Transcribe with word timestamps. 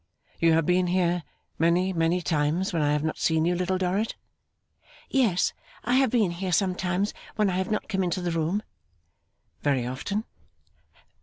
'You 0.39 0.53
have 0.53 0.65
been 0.65 0.87
here 0.87 1.21
many, 1.59 1.93
many 1.93 2.23
times, 2.23 2.73
when 2.73 2.81
I 2.81 2.91
have 2.91 3.03
not 3.03 3.19
seen 3.19 3.45
you, 3.45 3.53
Little 3.53 3.77
Dorrit?' 3.77 4.15
'Yes, 5.11 5.53
I 5.83 5.93
have 5.93 6.09
been 6.09 6.31
here 6.31 6.51
sometimes 6.51 7.13
when 7.35 7.51
I 7.51 7.57
have 7.57 7.69
not 7.69 7.87
come 7.87 8.03
into 8.03 8.19
the 8.19 8.31
room.' 8.31 8.63
'Very 9.61 9.85
often? 9.85 10.23